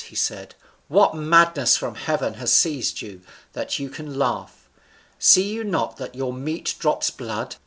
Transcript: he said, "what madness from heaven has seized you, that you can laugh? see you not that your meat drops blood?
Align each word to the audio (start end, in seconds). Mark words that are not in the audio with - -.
he 0.05 0.15
said, 0.15 0.55
"what 0.87 1.13
madness 1.13 1.77
from 1.77 1.93
heaven 1.93 2.33
has 2.33 2.51
seized 2.51 3.03
you, 3.03 3.21
that 3.53 3.77
you 3.77 3.87
can 3.87 4.17
laugh? 4.17 4.67
see 5.19 5.47
you 5.53 5.63
not 5.63 5.97
that 5.97 6.15
your 6.15 6.33
meat 6.33 6.73
drops 6.79 7.11
blood? 7.11 7.55